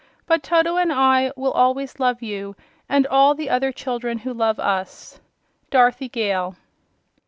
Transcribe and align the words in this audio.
BUT 0.25 0.41
TOTO 0.41 0.77
AND 0.77 0.91
I 0.91 1.31
WILL 1.35 1.51
ALWAYS 1.55 1.99
LOVE 1.99 2.23
YOU 2.23 2.55
AND 2.89 3.05
ALL 3.05 3.35
THE 3.35 3.51
OTHER 3.51 3.71
CHILDREN 3.71 4.17
WHO 4.17 4.33
LOVE 4.33 4.59
US. 4.59 5.19
"DOROTHY 5.69 6.09
GALE." 6.09 6.55